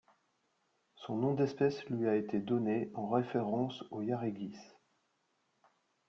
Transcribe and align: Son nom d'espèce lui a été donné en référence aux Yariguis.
Son 0.95 1.15
nom 1.15 1.35
d'espèce 1.35 1.85
lui 1.85 2.07
a 2.07 2.15
été 2.15 2.39
donné 2.39 2.89
en 2.95 3.07
référence 3.07 3.83
aux 3.91 4.01
Yariguis. 4.01 4.57